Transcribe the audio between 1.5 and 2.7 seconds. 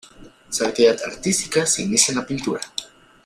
se inicia en la pintura.